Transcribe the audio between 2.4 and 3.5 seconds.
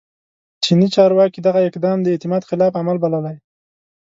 خلاف عمل بللی